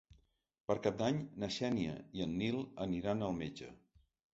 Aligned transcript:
Per 0.71 0.75
Cap 0.87 0.97
d'Any 1.01 1.21
na 1.45 1.51
Xènia 1.59 1.95
i 2.21 2.27
en 2.29 2.37
Nil 2.43 2.61
aniran 2.91 3.27
al 3.33 3.41
metge. 3.43 3.75